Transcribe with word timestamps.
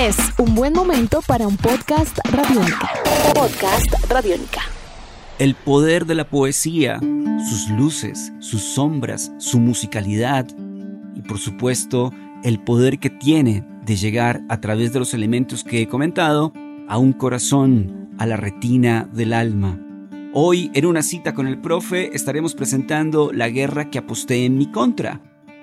Es 0.00 0.16
un 0.38 0.54
buen 0.54 0.72
momento 0.72 1.20
para 1.26 1.46
un 1.46 1.58
podcast 1.58 2.18
radiónica. 2.32 2.88
Podcast 3.34 3.92
radiónica. 4.08 4.62
El 5.38 5.54
poder 5.54 6.06
de 6.06 6.14
la 6.14 6.26
poesía, 6.26 6.98
sus 7.46 7.68
luces, 7.68 8.32
sus 8.38 8.62
sombras, 8.62 9.30
su 9.36 9.58
musicalidad 9.60 10.46
y 11.14 11.20
por 11.20 11.36
supuesto 11.36 12.14
el 12.42 12.60
poder 12.60 12.98
que 12.98 13.10
tiene 13.10 13.62
de 13.84 13.96
llegar 13.96 14.40
a 14.48 14.62
través 14.62 14.94
de 14.94 15.00
los 15.00 15.12
elementos 15.12 15.64
que 15.64 15.82
he 15.82 15.86
comentado 15.86 16.54
a 16.88 16.96
un 16.96 17.12
corazón, 17.12 18.08
a 18.16 18.24
la 18.24 18.38
retina 18.38 19.06
del 19.12 19.34
alma. 19.34 19.78
Hoy, 20.32 20.70
en 20.72 20.86
una 20.86 21.02
cita 21.02 21.34
con 21.34 21.46
el 21.46 21.60
profe, 21.60 22.16
estaremos 22.16 22.54
presentando 22.54 23.32
La 23.34 23.50
guerra 23.50 23.90
que 23.90 23.98
aposté 23.98 24.46
en 24.46 24.56
mi 24.56 24.70
contra, 24.70 25.20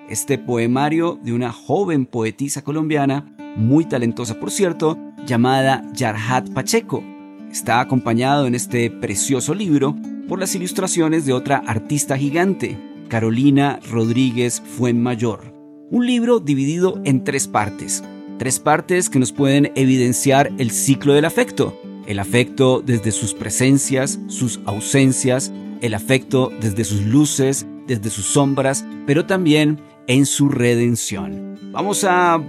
este 0.09 0.37
poemario 0.37 1.19
de 1.23 1.33
una 1.33 1.51
joven 1.51 2.05
poetisa 2.05 2.61
colombiana 2.61 3.33
muy 3.57 3.85
talentosa 3.85 4.39
por 4.39 4.51
cierto, 4.51 4.97
llamada 5.25 5.83
Yarhat 5.93 6.49
Pacheco. 6.51 7.03
Está 7.51 7.81
acompañado 7.81 8.47
en 8.47 8.55
este 8.55 8.89
precioso 8.89 9.53
libro 9.53 9.95
por 10.29 10.39
las 10.39 10.55
ilustraciones 10.55 11.25
de 11.25 11.33
otra 11.33 11.57
artista 11.65 12.17
gigante, 12.17 12.77
Carolina 13.09 13.79
Rodríguez 13.89 14.61
Fuenmayor. 14.61 15.53
Un 15.89 16.05
libro 16.05 16.39
dividido 16.39 17.01
en 17.05 17.23
tres 17.23 17.47
partes. 17.47 18.03
Tres 18.37 18.59
partes 18.59 19.09
que 19.09 19.19
nos 19.19 19.31
pueden 19.31 19.71
evidenciar 19.75 20.51
el 20.57 20.71
ciclo 20.71 21.13
del 21.13 21.25
afecto. 21.25 21.79
El 22.05 22.19
afecto 22.19 22.81
desde 22.85 23.11
sus 23.11 23.33
presencias, 23.33 24.19
sus 24.27 24.59
ausencias, 24.65 25.51
el 25.81 25.93
afecto 25.93 26.51
desde 26.61 26.83
sus 26.83 27.01
luces, 27.05 27.65
desde 27.87 28.09
sus 28.09 28.25
sombras, 28.25 28.85
pero 29.05 29.25
también 29.25 29.79
en 30.07 30.25
su 30.25 30.49
redención. 30.49 31.57
Vamos 31.71 32.03
a 32.03 32.41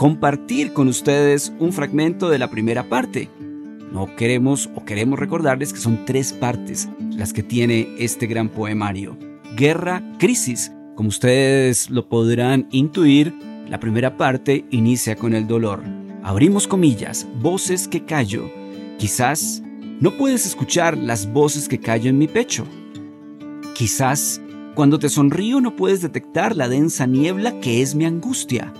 compartir 0.00 0.72
con 0.72 0.88
ustedes 0.88 1.52
un 1.58 1.74
fragmento 1.74 2.30
de 2.30 2.38
la 2.38 2.48
primera 2.48 2.88
parte. 2.88 3.28
No 3.92 4.16
queremos 4.16 4.70
o 4.74 4.82
queremos 4.86 5.18
recordarles 5.18 5.74
que 5.74 5.78
son 5.78 6.06
tres 6.06 6.32
partes 6.32 6.88
las 7.10 7.34
que 7.34 7.42
tiene 7.42 7.86
este 7.98 8.26
gran 8.26 8.48
poemario. 8.48 9.18
Guerra, 9.58 10.02
crisis. 10.18 10.72
Como 10.96 11.10
ustedes 11.10 11.90
lo 11.90 12.08
podrán 12.08 12.66
intuir, 12.70 13.34
la 13.68 13.78
primera 13.78 14.16
parte 14.16 14.64
inicia 14.70 15.16
con 15.16 15.34
el 15.34 15.46
dolor. 15.46 15.82
Abrimos 16.22 16.66
comillas, 16.66 17.26
voces 17.42 17.86
que 17.86 18.06
callo. 18.06 18.50
Quizás 18.96 19.62
no 20.00 20.16
puedes 20.16 20.46
escuchar 20.46 20.96
las 20.96 21.30
voces 21.30 21.68
que 21.68 21.78
callo 21.78 22.08
en 22.08 22.16
mi 22.16 22.26
pecho. 22.26 22.64
Quizás 23.74 24.40
cuando 24.74 24.98
te 24.98 25.10
sonrío 25.10 25.60
no 25.60 25.76
puedes 25.76 26.00
detectar 26.00 26.56
la 26.56 26.70
densa 26.70 27.06
niebla 27.06 27.60
que 27.60 27.82
es 27.82 27.94
mi 27.94 28.06
angustia. 28.06 28.72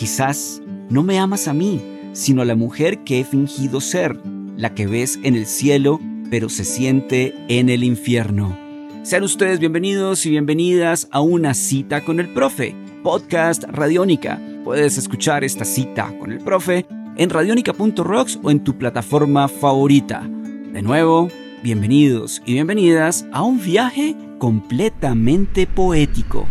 Quizás 0.00 0.62
no 0.88 1.02
me 1.02 1.18
amas 1.18 1.46
a 1.46 1.52
mí, 1.52 1.78
sino 2.14 2.40
a 2.40 2.46
la 2.46 2.56
mujer 2.56 3.04
que 3.04 3.20
he 3.20 3.24
fingido 3.24 3.82
ser, 3.82 4.18
la 4.56 4.74
que 4.74 4.86
ves 4.86 5.20
en 5.24 5.34
el 5.34 5.44
cielo, 5.44 6.00
pero 6.30 6.48
se 6.48 6.64
siente 6.64 7.34
en 7.48 7.68
el 7.68 7.84
infierno. 7.84 8.58
Sean 9.02 9.24
ustedes 9.24 9.58
bienvenidos 9.58 10.24
y 10.24 10.30
bienvenidas 10.30 11.06
a 11.10 11.20
una 11.20 11.52
cita 11.52 12.02
con 12.02 12.18
el 12.18 12.32
profe, 12.32 12.74
podcast 13.02 13.64
Radiónica. 13.64 14.40
Puedes 14.64 14.96
escuchar 14.96 15.44
esta 15.44 15.66
cita 15.66 16.10
con 16.18 16.32
el 16.32 16.38
profe 16.38 16.86
en 17.18 17.28
radionica.rocks 17.28 18.38
o 18.42 18.50
en 18.50 18.64
tu 18.64 18.78
plataforma 18.78 19.48
favorita. 19.48 20.26
De 20.72 20.80
nuevo, 20.80 21.28
bienvenidos 21.62 22.40
y 22.46 22.54
bienvenidas 22.54 23.26
a 23.32 23.42
un 23.42 23.62
viaje 23.62 24.16
completamente 24.38 25.66
poético. 25.66 26.46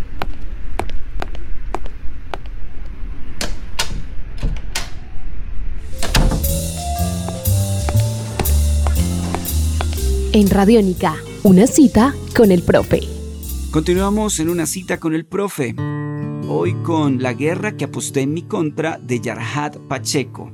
En 10.31 10.47
Radiónica, 10.47 11.15
una 11.41 11.65
cita 11.65 12.13
con 12.35 12.51
el 12.51 12.61
profe. 12.61 13.01
Continuamos 13.71 14.39
en 14.39 14.49
una 14.49 14.67
cita 14.67 14.99
con 14.99 15.15
el 15.15 15.25
profe. 15.25 15.73
Hoy 16.47 16.75
con 16.83 17.23
La 17.23 17.33
guerra 17.33 17.75
que 17.75 17.85
aposté 17.85 18.21
en 18.21 18.35
mi 18.35 18.43
contra 18.43 18.99
de 18.99 19.19
Yarhat 19.21 19.77
Pacheco. 19.87 20.51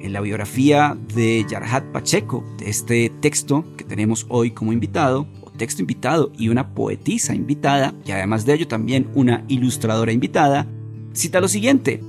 En 0.00 0.12
la 0.12 0.20
biografía 0.20 0.98
de 1.14 1.46
Yarhat 1.48 1.84
Pacheco, 1.92 2.42
de 2.58 2.68
este 2.68 3.12
texto 3.20 3.64
que 3.76 3.84
tenemos 3.84 4.26
hoy 4.28 4.50
como 4.50 4.72
invitado, 4.72 5.28
o 5.40 5.52
texto 5.52 5.82
invitado 5.82 6.32
y 6.36 6.48
una 6.48 6.74
poetisa 6.74 7.32
invitada, 7.32 7.94
y 8.04 8.10
además 8.10 8.44
de 8.44 8.54
ello 8.54 8.66
también 8.66 9.08
una 9.14 9.44
ilustradora 9.46 10.10
invitada, 10.10 10.66
cita 11.12 11.40
lo 11.40 11.46
siguiente. 11.46 12.02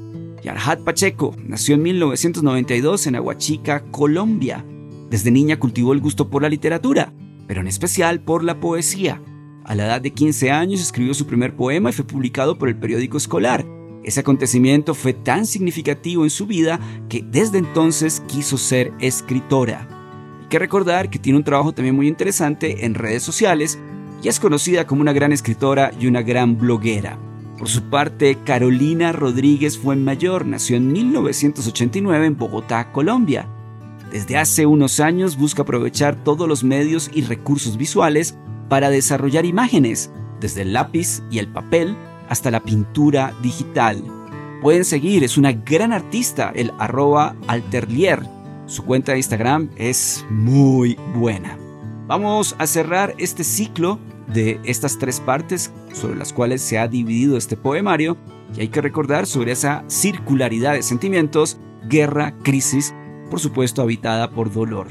Yarhat 0.44 0.80
Pacheco 0.80 1.36
nació 1.46 1.76
en 1.76 1.84
1992 1.84 3.06
en 3.06 3.16
Aguachica, 3.18 3.84
Colombia 3.92 4.66
desde 5.14 5.30
niña 5.30 5.60
cultivó 5.60 5.94
el 5.94 6.02
gusto 6.02 6.32
por 6.32 6.42
la 6.42 6.50
literatura, 6.50 7.14
pero 7.46 7.62
en 7.62 7.68
especial 7.68 8.22
por 8.22 8.44
la 8.44 8.60
poesía. 8.60 9.22
A 9.64 9.76
la 9.76 9.86
edad 9.86 10.02
de 10.02 10.12
15 10.12 10.50
años 10.50 10.82
escribió 10.82 11.14
su 11.14 11.28
primer 11.28 11.56
poema 11.56 11.92
y 11.92 11.94
fue 11.94 12.04
publicado 12.04 12.58
por 12.58 12.68
el 12.68 12.78
periódico 12.78 13.18
escolar. 13.18 13.64
Ese 14.04 14.22
acontecimiento 14.22 14.96
fue 14.96 15.14
tan 15.14 15.46
significativo 15.46 16.24
en 16.24 16.32
su 16.32 16.48
vida 16.48 16.80
que 17.10 17.24
desde 17.24 17.60
entonces 17.60 18.24
quiso 18.28 18.58
ser 18.58 18.92
escritora. 19.00 19.88
Hay 20.42 20.48
que 20.48 20.58
recordar 20.58 21.12
que 21.12 21.20
tiene 21.20 21.38
un 21.38 21.46
trabajo 21.46 21.74
también 21.74 21.96
muy 21.96 22.08
interesante 22.08 22.84
en 22.84 22.96
redes 22.96 23.22
sociales 23.22 23.78
y 24.24 24.30
es 24.30 24.40
conocida 24.40 24.88
como 24.88 25.02
una 25.02 25.14
gran 25.14 25.32
escritora 25.32 25.92
y 26.00 26.08
una 26.08 26.24
gran 26.24 26.58
bloguera. 26.58 27.20
Por 27.60 27.70
su 27.70 27.84
parte, 27.84 28.40
Carolina 28.44 29.12
Rodríguez 29.12 29.78
Fuenmayor 29.78 30.48
nació 30.48 30.78
en 30.78 30.92
1989 30.92 32.26
en 32.26 32.36
Bogotá, 32.36 32.92
Colombia. 32.92 33.48
Desde 34.14 34.38
hace 34.38 34.68
unos 34.68 35.00
años 35.00 35.38
busca 35.38 35.64
aprovechar 35.64 36.24
todos 36.24 36.48
los 36.48 36.64
medios 36.64 37.10
y 37.16 37.24
recursos 37.24 37.78
visuales 37.78 38.38
para 38.70 38.92
desarrollar 38.92 39.44
imágenes, 39.44 40.12
desde 40.40 40.62
el 40.62 40.74
lápiz 40.74 41.24
y 41.32 41.40
el 41.40 41.48
papel 41.48 41.98
hasta 42.30 42.52
la 42.52 42.60
pintura 42.60 43.34
digital. 43.42 44.04
Pueden 44.62 44.86
seguir, 44.86 45.24
es 45.24 45.36
una 45.36 45.52
gran 45.52 45.94
artista, 45.94 46.52
el 46.54 46.72
arroba 46.78 47.36
alterlier. 47.48 48.22
Su 48.68 48.86
cuenta 48.86 49.14
de 49.14 49.18
Instagram 49.18 49.72
es 49.78 50.24
muy 50.30 50.96
buena. 51.16 51.58
Vamos 52.06 52.56
a 52.60 52.68
cerrar 52.68 53.16
este 53.18 53.44
ciclo 53.44 53.98
de 54.32 54.60
estas 54.64 55.00
tres 55.00 55.22
partes 55.22 55.72
sobre 55.92 56.18
las 56.18 56.34
cuales 56.34 56.62
se 56.62 56.78
ha 56.78 56.88
dividido 56.88 57.36
este 57.36 57.58
poemario 57.58 58.16
y 58.56 58.62
hay 58.62 58.68
que 58.68 58.82
recordar 58.82 59.26
sobre 59.26 59.54
esa 59.54 59.84
circularidad 59.88 60.74
de 60.74 60.84
sentimientos, 60.84 61.58
guerra, 61.90 62.36
crisis 62.44 62.94
por 63.34 63.40
supuesto 63.40 63.82
habitada 63.82 64.30
por 64.30 64.54
dolor. 64.54 64.90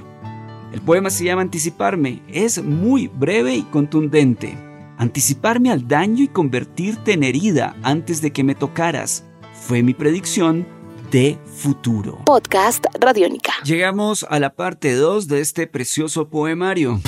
El 0.73 0.81
poema 0.81 1.11
se 1.11 1.23
llama 1.23 1.43
Anticiparme, 1.43 2.23
es 2.27 2.61
muy 2.61 3.07
breve 3.07 3.55
y 3.55 3.63
contundente. 3.63 4.59
Anticiparme 4.99 5.71
al 5.71 5.87
daño 5.87 6.25
y 6.25 6.27
convertirte 6.27 7.13
en 7.13 7.23
herida 7.23 7.77
antes 7.85 8.21
de 8.21 8.33
que 8.33 8.43
me 8.43 8.57
tocaras 8.57 9.25
fue 9.53 9.85
mi 9.85 9.95
predicción 9.95 10.67
de 11.13 11.39
futuro. 11.45 12.19
Podcast 12.25 12.85
Radiónica. 12.99 13.53
Llegamos 13.63 14.27
a 14.29 14.41
la 14.41 14.57
parte 14.57 14.97
2 14.97 15.29
de 15.29 15.41
este 15.41 15.69
precioso 15.69 16.29
poemario. 16.29 17.01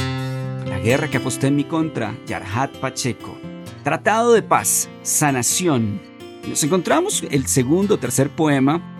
La 0.68 0.78
guerra 0.78 1.10
que 1.10 1.16
aposté 1.16 1.48
en 1.48 1.56
mi 1.56 1.64
contra, 1.64 2.16
Yarhat 2.28 2.76
Pacheco. 2.76 3.36
Tratado 3.82 4.34
de 4.34 4.42
paz, 4.42 4.88
sanación. 5.02 6.00
Nos 6.48 6.62
encontramos 6.62 7.24
el 7.28 7.48
segundo 7.48 7.96
o 7.96 7.98
tercer 7.98 8.30
poema 8.30 8.93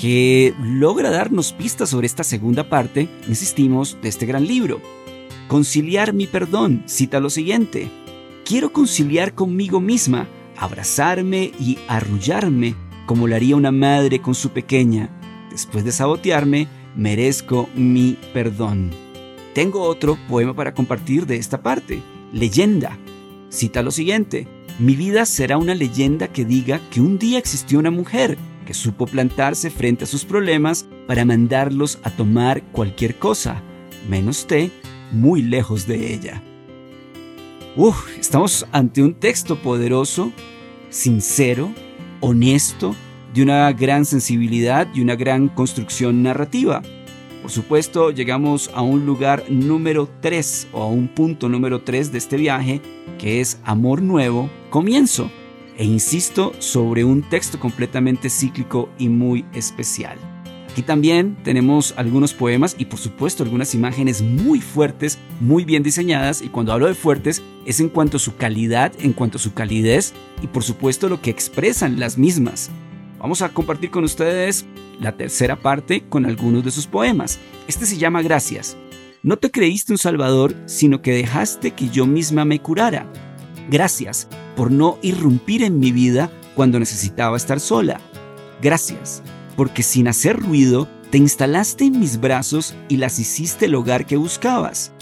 que 0.00 0.54
logra 0.62 1.10
darnos 1.10 1.52
pistas 1.52 1.90
sobre 1.90 2.06
esta 2.06 2.24
segunda 2.24 2.70
parte, 2.70 3.06
insistimos, 3.28 3.98
de 4.00 4.08
este 4.08 4.24
gran 4.24 4.46
libro. 4.46 4.80
Conciliar 5.46 6.14
mi 6.14 6.26
perdón, 6.26 6.84
cita 6.86 7.20
lo 7.20 7.28
siguiente. 7.28 7.90
Quiero 8.46 8.72
conciliar 8.72 9.34
conmigo 9.34 9.78
misma, 9.78 10.26
abrazarme 10.56 11.52
y 11.60 11.76
arrullarme 11.86 12.74
como 13.04 13.26
lo 13.26 13.36
haría 13.36 13.56
una 13.56 13.72
madre 13.72 14.22
con 14.22 14.34
su 14.34 14.50
pequeña. 14.50 15.10
Después 15.50 15.84
de 15.84 15.92
sabotearme, 15.92 16.66
merezco 16.96 17.68
mi 17.74 18.16
perdón. 18.32 18.92
Tengo 19.52 19.82
otro 19.82 20.16
poema 20.30 20.54
para 20.54 20.72
compartir 20.72 21.26
de 21.26 21.36
esta 21.36 21.60
parte, 21.60 22.00
Leyenda. 22.32 22.96
Cita 23.50 23.82
lo 23.82 23.90
siguiente. 23.90 24.48
Mi 24.78 24.96
vida 24.96 25.26
será 25.26 25.58
una 25.58 25.74
leyenda 25.74 26.28
que 26.28 26.46
diga 26.46 26.80
que 26.90 27.02
un 27.02 27.18
día 27.18 27.38
existió 27.38 27.78
una 27.78 27.90
mujer 27.90 28.38
que 28.70 28.74
supo 28.74 29.04
plantarse 29.04 29.68
frente 29.68 30.04
a 30.04 30.06
sus 30.06 30.24
problemas 30.24 30.86
para 31.08 31.24
mandarlos 31.24 31.98
a 32.04 32.10
tomar 32.10 32.62
cualquier 32.70 33.16
cosa, 33.16 33.60
menos 34.08 34.46
té, 34.46 34.70
muy 35.10 35.42
lejos 35.42 35.88
de 35.88 36.14
ella. 36.14 36.40
Uf, 37.74 38.16
estamos 38.16 38.64
ante 38.70 39.02
un 39.02 39.14
texto 39.14 39.60
poderoso, 39.60 40.30
sincero, 40.88 41.72
honesto, 42.20 42.94
de 43.34 43.42
una 43.42 43.72
gran 43.72 44.04
sensibilidad 44.04 44.86
y 44.94 45.00
una 45.00 45.16
gran 45.16 45.48
construcción 45.48 46.22
narrativa. 46.22 46.80
Por 47.42 47.50
supuesto, 47.50 48.12
llegamos 48.12 48.70
a 48.72 48.82
un 48.82 49.04
lugar 49.04 49.42
número 49.48 50.08
3 50.20 50.68
o 50.70 50.82
a 50.84 50.86
un 50.86 51.08
punto 51.08 51.48
número 51.48 51.82
3 51.82 52.12
de 52.12 52.18
este 52.18 52.36
viaje, 52.36 52.80
que 53.18 53.40
es 53.40 53.58
Amor 53.64 54.00
Nuevo, 54.00 54.48
Comienzo 54.70 55.28
e 55.80 55.84
insisto 55.84 56.52
sobre 56.58 57.04
un 57.04 57.22
texto 57.22 57.58
completamente 57.58 58.28
cíclico 58.28 58.90
y 58.98 59.08
muy 59.08 59.46
especial. 59.54 60.18
Aquí 60.70 60.82
también 60.82 61.38
tenemos 61.42 61.94
algunos 61.96 62.34
poemas 62.34 62.76
y 62.78 62.84
por 62.84 62.98
supuesto 62.98 63.42
algunas 63.42 63.74
imágenes 63.74 64.20
muy 64.20 64.60
fuertes, 64.60 65.18
muy 65.40 65.64
bien 65.64 65.82
diseñadas 65.82 66.42
y 66.42 66.48
cuando 66.48 66.74
hablo 66.74 66.86
de 66.86 66.94
fuertes 66.94 67.42
es 67.64 67.80
en 67.80 67.88
cuanto 67.88 68.18
a 68.18 68.20
su 68.20 68.36
calidad, 68.36 68.92
en 68.98 69.14
cuanto 69.14 69.38
a 69.38 69.40
su 69.40 69.54
calidez 69.54 70.12
y 70.42 70.48
por 70.48 70.64
supuesto 70.64 71.08
lo 71.08 71.22
que 71.22 71.30
expresan 71.30 71.98
las 71.98 72.18
mismas. 72.18 72.68
Vamos 73.18 73.40
a 73.40 73.48
compartir 73.48 73.90
con 73.90 74.04
ustedes 74.04 74.66
la 75.00 75.16
tercera 75.16 75.56
parte 75.56 76.04
con 76.10 76.26
algunos 76.26 76.62
de 76.62 76.72
sus 76.72 76.86
poemas. 76.86 77.38
Este 77.68 77.86
se 77.86 77.96
llama 77.96 78.20
Gracias. 78.20 78.76
No 79.22 79.38
te 79.38 79.50
creíste 79.50 79.92
un 79.92 79.98
salvador, 79.98 80.54
sino 80.66 81.00
que 81.00 81.14
dejaste 81.14 81.70
que 81.70 81.88
yo 81.88 82.06
misma 82.06 82.44
me 82.44 82.60
curara. 82.60 83.10
Gracias 83.70 84.28
por 84.60 84.70
no 84.70 84.98
irrumpir 85.00 85.62
en 85.62 85.78
mi 85.78 85.90
vida 85.90 86.30
cuando 86.54 86.78
necesitaba 86.78 87.34
estar 87.38 87.60
sola. 87.60 87.98
Gracias 88.60 89.22
porque 89.56 89.82
sin 89.82 90.06
hacer 90.06 90.38
ruido 90.38 90.86
te 91.08 91.16
instalaste 91.16 91.86
en 91.86 91.98
mis 91.98 92.20
brazos 92.20 92.74
y 92.86 92.98
las 92.98 93.18
hiciste 93.18 93.64
el 93.64 93.74
hogar 93.74 94.04
que 94.04 94.18
buscabas. 94.18 94.92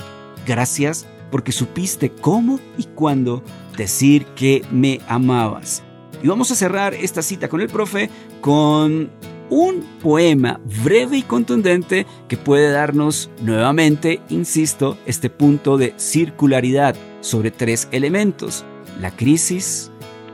Gracias 0.47 1.09
porque 1.33 1.51
supiste 1.51 2.11
cómo 2.11 2.61
y 2.77 2.85
cuándo 2.85 3.43
decir 3.77 4.27
que 4.37 4.65
me 4.71 5.01
amabas. 5.09 5.83
Y 6.23 6.29
vamos 6.29 6.53
a 6.53 6.55
cerrar 6.55 6.95
esta 6.95 7.21
cita 7.21 7.49
con 7.49 7.61
el 7.61 7.67
profe 7.67 8.11
con 8.41 9.11
un 9.51 9.85
poema 10.01 10.61
breve 10.85 11.17
y 11.17 11.23
contundente 11.23 12.07
que 12.29 12.37
puede 12.37 12.71
darnos 12.71 13.29
nuevamente, 13.43 14.21
insisto, 14.29 14.97
este 15.05 15.31
punto 15.31 15.79
de 15.79 15.95
circularidad 15.97 16.95
sobre 17.23 17.51
tres 17.51 17.89
elementos. 17.91 18.65
La 19.01 19.11
crisis, 19.15 19.91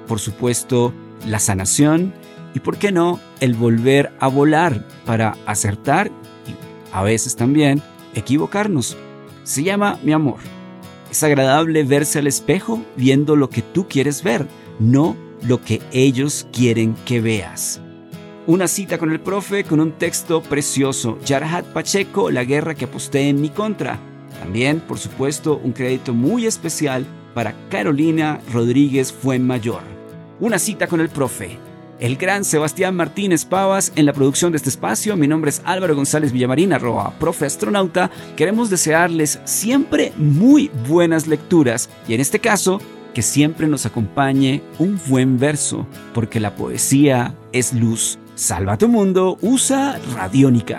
por 0.07 0.21
supuesto, 0.21 0.93
la 1.27 1.39
sanación 1.39 2.15
y, 2.55 2.61
¿por 2.61 2.79
qué 2.79 2.93
no?, 2.93 3.21
el 3.41 3.55
volver 3.55 4.13
a 4.21 4.29
volar 4.29 4.87
para 5.05 5.37
acertar 5.47 6.09
y 6.47 6.55
a 6.93 7.03
veces 7.03 7.37
también 7.37 7.83
equivocarnos. 8.15 8.97
Se 9.43 9.63
llama 9.63 9.99
mi 10.03 10.13
amor. 10.13 10.39
Es 11.11 11.23
agradable 11.23 11.85
verse 11.85 12.19
al 12.19 12.27
espejo 12.27 12.83
viendo 12.97 13.37
lo 13.37 13.51
que 13.51 13.63
tú 13.63 13.87
quieres 13.89 14.23
ver, 14.23 14.47
no 14.79 15.17
lo 15.43 15.63
que 15.63 15.83
ellos 15.93 16.47
quieren 16.53 16.95
que 17.05 17.21
veas. 17.21 17.81
Una 18.47 18.69
cita 18.69 18.99
con 18.99 19.11
el 19.11 19.21
profe 19.21 19.65
con 19.65 19.81
un 19.81 19.93
texto 19.93 20.43
precioso. 20.43 21.19
Yarhat 21.25 21.65
Pacheco, 21.67 22.31
La 22.31 22.45
guerra 22.45 22.75
que 22.75 22.85
aposté 22.85 23.29
en 23.29 23.41
mi 23.41 23.49
contra. 23.49 23.99
También, 24.39 24.81
por 24.81 24.99
supuesto, 24.99 25.61
un 25.63 25.73
crédito 25.73 26.13
muy 26.13 26.47
especial 26.47 27.07
para 27.35 27.55
Carolina 27.69 28.41
Rodríguez 28.53 29.13
Fuenmayor. 29.13 29.83
Una 30.41 30.59
cita 30.59 30.87
con 30.87 31.01
el 31.01 31.09
profe 31.09 31.59
el 32.01 32.17
gran 32.17 32.45
Sebastián 32.45 32.97
Martínez 32.97 33.45
Pavas 33.45 33.93
en 33.97 34.07
la 34.07 34.13
producción 34.13 34.53
de 34.53 34.57
este 34.57 34.69
espacio. 34.69 35.17
Mi 35.17 35.29
nombre 35.29 35.51
es 35.51 35.63
Álvaro 35.65 35.97
González 35.97 36.33
Villamarín, 36.33 36.73
arroba 36.73 37.15
profe 37.19 37.47
astronauta. 37.47 38.11
Queremos 38.37 38.71
desearles 38.71 39.41
siempre 39.45 40.13
muy 40.17 40.71
buenas 40.89 41.27
lecturas 41.27 41.89
y 42.09 42.15
en 42.15 42.21
este 42.21 42.41
caso 42.41 42.81
que 43.15 43.23
siempre 43.23 43.69
nos 43.69 43.87
acompañe 43.87 44.63
un 44.79 45.01
buen 45.07 45.39
verso, 45.39 45.87
porque 46.13 46.41
la 46.41 46.57
poesía 46.57 47.35
es 47.53 47.73
luz. 47.73 48.19
Salva 48.35 48.77
tu 48.77 48.89
mundo, 48.89 49.39
usa 49.41 49.99
Radiónica. 50.15 50.79